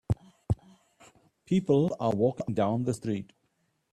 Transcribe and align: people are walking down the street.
people 1.45 1.95
are 1.99 2.09
walking 2.09 2.55
down 2.55 2.83
the 2.85 2.91
street. 2.95 3.31